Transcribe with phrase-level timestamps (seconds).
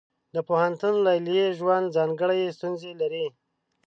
[0.33, 3.25] د پوهنتون لیلیې ژوند ځانګړې ستونزې لري.